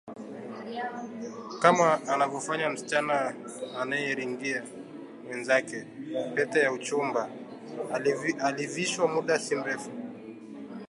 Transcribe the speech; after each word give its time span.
kama 1.61 2.01
anavyofanya 2.07 2.69
msichana 2.69 3.35
anayeringia 3.81 4.63
wenzake 5.29 5.85
na 6.13 6.23
pete 6.35 6.59
ya 6.59 6.71
uchumba 6.71 7.29
aliyovishwa 8.41 9.07
muda 9.07 9.39
si 9.39 9.55
mrefu 9.55 9.91